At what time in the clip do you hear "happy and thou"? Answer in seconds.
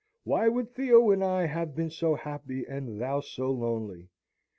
2.15-3.19